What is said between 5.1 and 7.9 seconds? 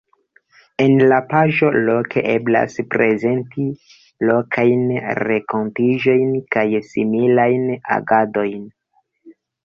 renkontiĝojn kaj similajn